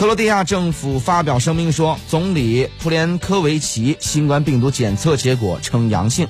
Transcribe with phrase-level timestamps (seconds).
[0.00, 6.26] 克罗地亚政府发表声明说，总理普连科维奇新冠病毒检测结果呈阳性。